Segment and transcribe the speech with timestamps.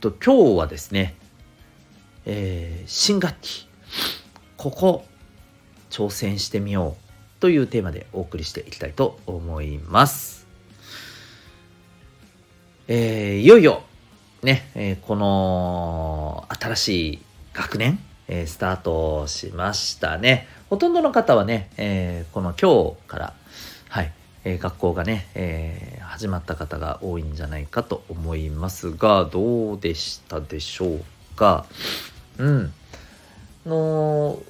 [0.00, 1.16] と今日はですね、
[2.24, 3.66] えー新学期
[4.56, 5.04] ここ
[5.90, 10.46] 挑戦してみようというテーマでお送りしていきたいと思います。
[12.86, 13.82] えーいよいよ
[14.42, 17.22] ね、えーこの新しい
[17.52, 20.46] 学年、えースタートしましたね。
[20.70, 23.34] ほとんどの方はね、えーこの今日から、
[23.88, 24.12] はい、
[24.54, 31.04] え学校がね、えー始まった方が多いんじゃないかと思いますが、どうでしたでしょう
[31.36, 31.66] か？
[32.38, 32.72] うん。
[33.66, 34.42] の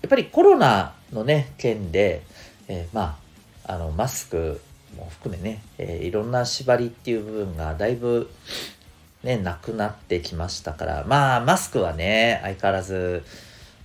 [0.00, 2.22] やっぱりコロナのね、件で、
[2.68, 3.18] えーま
[3.66, 4.60] あ、あの、マスク
[4.96, 8.30] も含めね、えーいろんな縛りっていう部分がだいぶ、
[9.22, 13.22] ね、なくなってきましたから、まあ、マスクはね、相変わらず、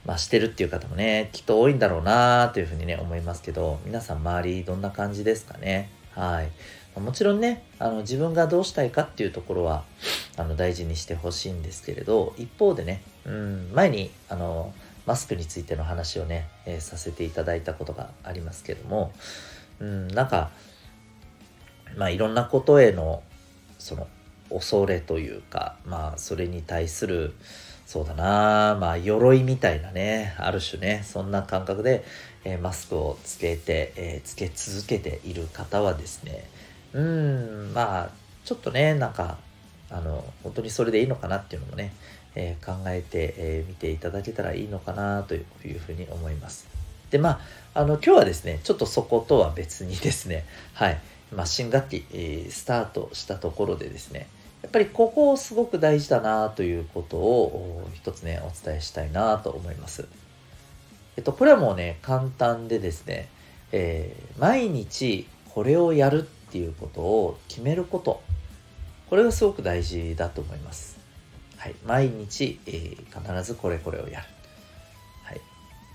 [0.08, 5.89] まあ、してるっていう方もね、きっと多いんだろうなというふうにね、思いますけど、皆さん周りどんな感じですかね？
[6.16, 7.00] はい。
[7.00, 9.83] もちろんね、あの、自分がどうしたいかっていうところは、
[10.38, 14.73] あの、大事にしてほしいんですけれど、一方でね、うん、前に、あの、
[15.05, 19.11] マスクについての話をね、えーさせていただいたことがありますけども、
[19.80, 20.52] うん、なんか、
[21.97, 23.22] まあ、いろんなことへの、
[23.78, 24.08] その、
[24.50, 27.33] 恐れというか、まあ、それに対する、
[27.88, 28.78] そうだな。
[28.80, 32.04] まあ、鎧みたいなね、ある種ね、そんな感覚で、
[32.44, 36.50] えーマスクをつけて、えーつけ続けている方はですね、
[36.92, 38.10] うん、まあ、
[38.44, 39.38] ちょっとね、なんか、
[39.90, 41.94] あの、本当にそれでいいのかなっていうのもね、
[42.36, 46.68] えー考えてみ、えーていただけたらいいのかなといういうふうに思います。
[47.09, 47.40] で、ま
[47.74, 50.44] あ、あの、今日はですね、ちょっとそことは別にですね、
[50.74, 51.00] はい、
[51.34, 54.28] まあ、新学期、えースタートしたところでですね、
[54.62, 60.07] やっぱりここをすごく大事だなということを一つね、お伝えしたいなと思います。
[61.16, 63.29] えっと、これはもうね、簡単でですね、
[63.72, 68.22] えー毎日これをやるっていうことを決めること。
[69.09, 71.00] これがすごく大事だと思います。
[71.57, 71.75] はい。
[71.85, 74.25] 毎日、えー必ずこれこれをやる。
[75.23, 75.41] はい。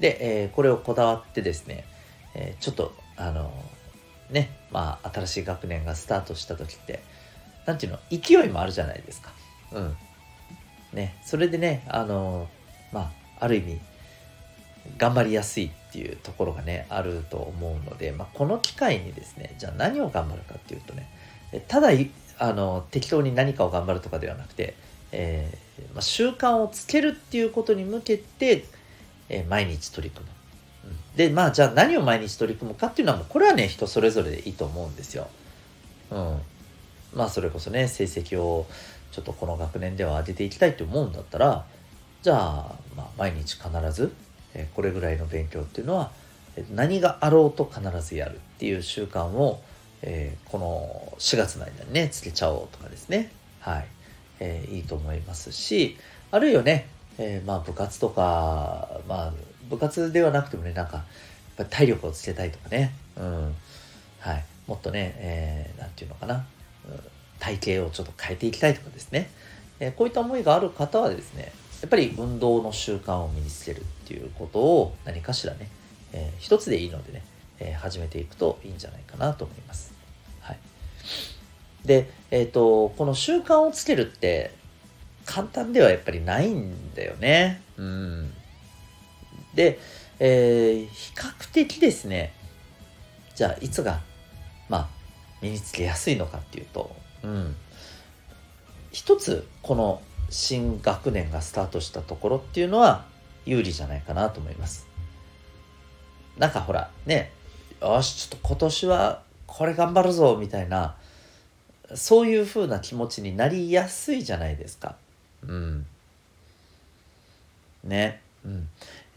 [0.00, 1.84] で、えーこれをこだわってですね、
[2.34, 3.52] えーちょっと、あの
[4.30, 7.02] ね、まあ、新しい学年がスタートした時って、
[7.66, 9.32] なんていうの、勢いもあるじゃないですか。
[9.72, 9.96] うん。
[10.92, 12.48] ね、それでね、あの
[12.92, 13.80] まあ、ある意味、
[14.98, 21.08] 頑張りやすいっていうところがね、あると思うので、まあ、この機会にですね、じゃあ何を頑張るかっていうとね、
[21.68, 21.88] ただ、
[22.38, 24.74] あの、適当に何かを頑張るとかではなくて、
[25.12, 28.64] えーまあ、習慣をつけるっていうことに向けて、
[29.28, 30.32] えー毎日取り組む。
[31.16, 35.28] で、まあ、じゃあ何を毎日取り組むかっていうのはもう、これはね、人それぞれでいいと思うんですよ。
[36.10, 36.40] うん。
[37.14, 38.66] まあ、それこそね、成績を
[39.10, 41.64] ちょっとこの学年では上げていきたいと思うんだったら、
[42.22, 44.12] じゃあ、まあ、毎日必ず、
[44.54, 46.10] えこれぐらいの勉強っていうのは、
[46.74, 49.62] 何があろうと必ずやるっていう習慣を、
[50.02, 53.30] えーこの4月の間にね、つけちゃおうとかですね。
[53.60, 53.86] はい。
[54.40, 55.96] えーいいと思いますし、
[56.30, 59.32] あるいはね、えーまあ部活とか、まあ
[59.70, 61.04] 部活ではなくてもね、なんか、やっ
[61.56, 63.54] ぱ体力をつけたいとかね、うん。
[64.20, 64.44] はい。
[64.66, 66.44] もっとね、えーなんていうのかな、
[67.38, 69.30] 体型をちょっと変えていきたいとかですね、
[69.80, 75.68] えこういった思いがある方はですね、やっぱり運動の習慣を身につけるっていうことを何かしらね、
[76.12, 77.24] えー一つでいいのでね、
[77.58, 79.92] えー始めていくといいんじゃないかなと思います。
[80.40, 80.58] はい。
[81.84, 84.54] で、えっ、と、この習慣をつけるって
[85.26, 87.60] 簡単ではやっぱりないんだよね。
[87.76, 88.32] うん。
[89.54, 89.80] で、
[90.20, 92.32] えー比較的ですね、
[93.34, 94.00] じゃあいつが、
[94.68, 94.88] まあ、
[95.42, 97.56] 身につけやすいのかっていうと、うん。
[98.92, 100.00] 一つ、この
[100.30, 103.04] 新学年がスタートしたところっていうのは
[103.44, 104.86] 有利じゃないかなと思います。
[106.38, 107.32] なんかほら、ね、
[107.80, 110.96] よし、ちょっと今年はこれ頑張るぞ、みたいな、
[111.94, 114.96] そういう風な気持ちになりやすいじゃないですか。
[115.46, 115.86] うん。
[117.84, 118.20] ね。
[118.44, 118.68] うん。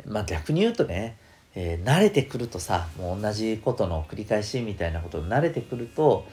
[0.06, 1.18] まあ逆に言うとね、
[1.56, 6.26] えー慣れてくるとさ、もう同じことの繰り返しみたいなことに慣れてくると、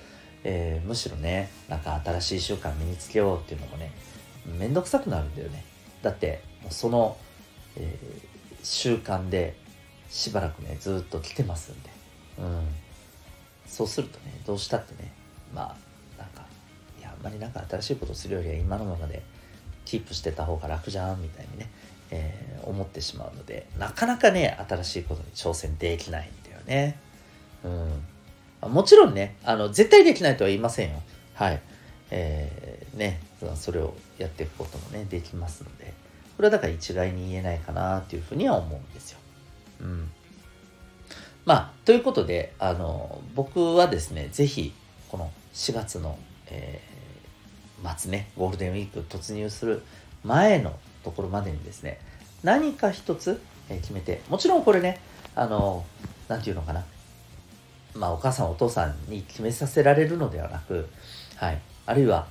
[0.44, 3.92] えーむしろね、なんか新しい習慣身につけようっていうのもね、
[4.58, 5.64] めんどくさくなるんだよね。
[6.02, 7.16] だって、その、
[7.76, 8.32] えー
[8.64, 9.56] 習慣で
[10.08, 11.90] しばらくね、ずっと来てますんで。
[12.38, 12.68] うん。
[13.66, 15.12] そうするとね、どうしたってね、
[15.54, 16.44] まあ、なんか、
[17.00, 19.22] いやあ、んまりなんか新しいことするよりは今のままで
[19.84, 21.70] キープしてた方が楽じゃんみたいにね、
[22.14, 26.98] えー、思ってしまうのでなかなかね新しいことに挑戦できないんだよね。
[28.62, 31.02] うん、もちろんねあの絶対できないとは言いませんよ。
[31.34, 31.60] はい。
[32.10, 33.20] えー、ね
[33.56, 35.94] それをやっていくこともねできますので
[36.36, 39.18] これはだから一概に言えないかなっていうふうには思うんですよ。
[39.80, 40.10] うん。
[41.46, 44.74] まあということであの僕はですね是非
[45.08, 46.18] この4月の、
[46.48, 49.82] えー、末ねゴールデンウィーク突入する
[50.24, 51.98] 前のところまでにですね
[52.42, 55.00] 何か一つ、え決めてもちろんこれね
[55.34, 55.84] あの
[56.28, 56.84] 何て言うのかな
[57.94, 60.88] まあお母さんお父さんに決めさせられるのではなく
[61.36, 62.26] はいあるいは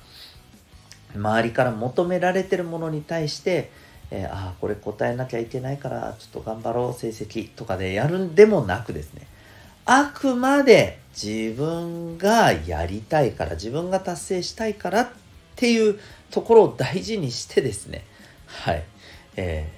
[1.14, 3.70] 周りから求められてるものに対して、
[4.10, 9.26] えー、ああこれ答えなきゃいけないからちょっと頑張ろう成績とかでやるんでもなくですね
[9.84, 15.08] あくまで自分がやりたいから自分が達成したいからっ
[15.56, 15.98] ていう
[16.30, 18.04] ところを大事にしてですね
[18.60, 18.84] はい、
[19.36, 19.68] え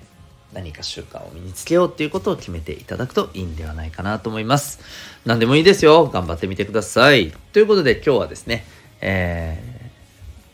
[0.52, 4.80] ー、何か習慣を身につけようっていうことを決めていただくといいんではないかなと思います。
[5.24, 6.06] 何でもいいですよ。
[6.06, 7.32] 頑張ってみてください。
[7.52, 8.66] ということで今日はですね、
[9.00, 9.90] え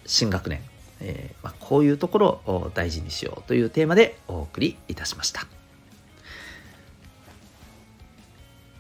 [0.05, 0.61] ー、新学年、
[1.00, 5.46] えー、まあ、こういうところを大事にしようというテーマでお送りいたしました。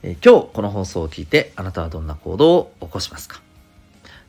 [0.02, 3.42] え今日この放送を聞いてあなたはどんな行動を起こしますか？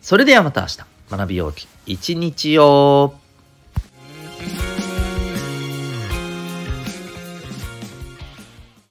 [0.02, 0.80] それではまた明日。
[1.12, 3.14] 学びようき一日を